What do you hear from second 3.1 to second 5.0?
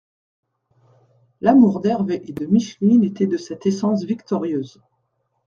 de cette essence victorieuse.